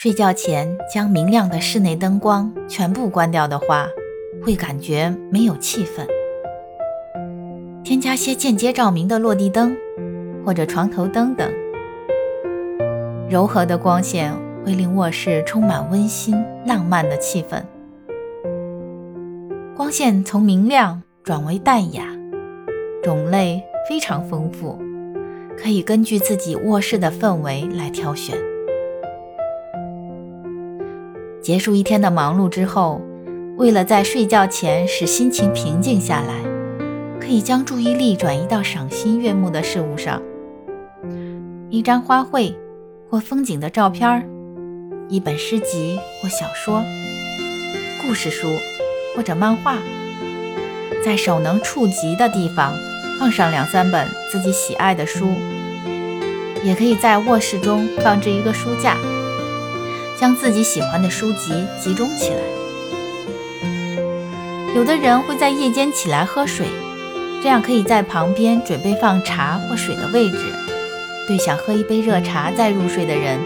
[0.00, 3.88] 睡觉前将明亮的室内灯光全部关掉的话，
[4.40, 6.06] 会感觉没有气氛。
[7.82, 9.76] 添加些间接照明的落地灯
[10.46, 11.52] 或者床头灯等，
[13.28, 14.32] 柔和的光线
[14.64, 17.60] 会令卧室充满温馨浪漫的气氛。
[19.76, 22.04] 光线从明亮转为淡雅，
[23.02, 24.78] 种类非常丰富，
[25.60, 28.38] 可以根据自己卧室的氛围来挑选。
[31.40, 33.00] 结束一天的忙碌之后，
[33.56, 36.34] 为了在睡觉前使心情平静下来，
[37.20, 40.20] 可以将注意力转移到赏心悦目的事物上。
[41.70, 42.54] 一张花卉
[43.08, 44.28] 或风景的照片
[45.08, 46.82] 一本诗集或小说、
[48.02, 48.48] 故事书
[49.16, 49.76] 或者漫画，
[51.04, 52.72] 在手能触及的地方
[53.18, 55.28] 放上两三本自己喜爱的书，
[56.62, 58.96] 也可以在卧室中放置一个书架。
[60.20, 62.40] 将自己喜欢的书籍集中起来。
[64.74, 66.66] 有的人会在夜间起来喝水，
[67.42, 70.38] 这样可以在旁边准备放茶或水的位置。
[71.26, 73.38] 对想喝一杯热茶再入睡的人，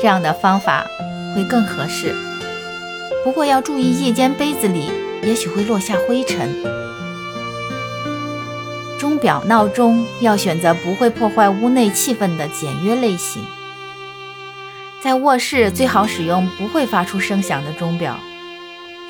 [0.00, 0.86] 这样的方法
[1.34, 2.14] 会更合适。
[3.24, 4.90] 不过要注意，夜间杯子里
[5.22, 6.48] 也许会落下灰尘。
[8.98, 13.42] 钟表、闹钟要选择不会破坏屋内气氛的简约类型。
[15.02, 18.18] 在卧室最好使用不会发出声响的钟表。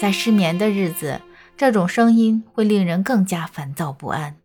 [0.00, 1.20] 在失眠的日子，
[1.56, 4.36] 这种声音会令人更加烦躁不安。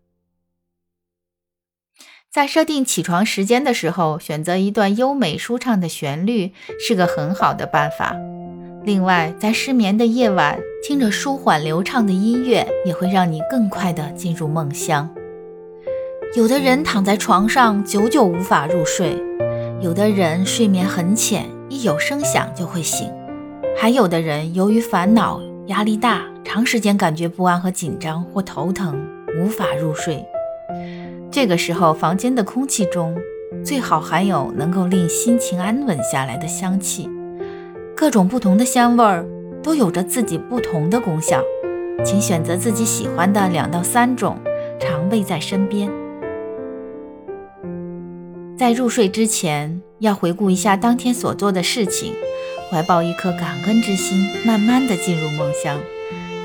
[2.31, 8.16] 在设定起床时间的时候，选择一段优美舒畅的旋律是个很好的办法。
[8.86, 15.14] 另外，在失眠的夜晚，听着舒缓流畅的音乐也会让你更快地进入梦乡。
[16.38, 19.31] 有的人躺在床上久久无法入睡。
[19.82, 23.10] 有的人睡眠很浅，一有声响就会醒；
[23.76, 29.04] 还有的人由于烦恼、压力大，长时间感觉不安和紧张或头疼，
[29.40, 30.24] 无法入睡。
[31.31, 33.18] 这个时候，房间的空气中
[33.66, 37.09] 最好含有能够令心情安稳下来的香气。
[37.96, 39.25] 各种不同的香味儿
[39.63, 41.42] 都有着自己不同的功效，
[42.06, 44.38] 请选择自己喜欢的两到三种，
[44.80, 45.90] 常备在身边。
[48.62, 52.14] 在入睡之前，要回顾一下当天所做的事情，
[52.70, 55.80] 怀抱一颗感恩之心，慢慢的进入梦乡。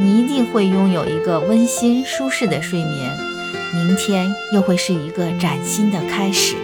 [0.01, 3.13] 你一定会拥有一个温馨舒适的睡眠，
[3.75, 6.57] 明天又会是一个崭新的开始。